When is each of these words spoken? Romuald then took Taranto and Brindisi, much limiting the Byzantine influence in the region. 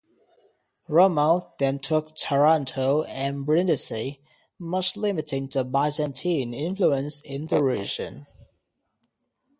Romuald 0.89 1.43
then 1.59 1.77
took 1.77 2.15
Taranto 2.15 3.03
and 3.03 3.45
Brindisi, 3.45 4.17
much 4.57 4.97
limiting 4.97 5.45
the 5.45 5.63
Byzantine 5.63 6.55
influence 6.55 7.21
in 7.23 7.45
the 7.45 7.61
region. 7.61 8.25